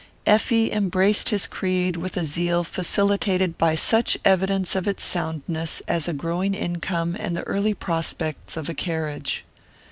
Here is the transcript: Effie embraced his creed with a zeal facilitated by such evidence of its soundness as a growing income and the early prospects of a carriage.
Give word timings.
Effie 0.25 0.71
embraced 0.71 1.29
his 1.29 1.45
creed 1.45 1.95
with 1.95 2.17
a 2.17 2.25
zeal 2.25 2.63
facilitated 2.63 3.55
by 3.59 3.75
such 3.75 4.17
evidence 4.25 4.75
of 4.75 4.87
its 4.87 5.05
soundness 5.05 5.83
as 5.87 6.07
a 6.07 6.13
growing 6.13 6.55
income 6.55 7.15
and 7.19 7.37
the 7.37 7.43
early 7.43 7.75
prospects 7.75 8.57
of 8.57 8.67
a 8.67 8.73
carriage. 8.73 9.45